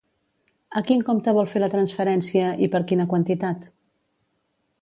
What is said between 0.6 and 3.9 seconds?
A quin compte vol fer la transferència, i per quina quantitat?